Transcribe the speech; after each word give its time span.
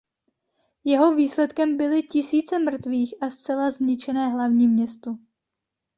Jeho 0.83 1.15
výsledkem 1.15 1.77
byly 1.77 2.03
tisíce 2.03 2.59
mrtvých 2.59 3.13
a 3.21 3.29
zcela 3.29 3.71
zničené 3.71 4.29
hlavní 4.29 4.67
město. 4.67 5.17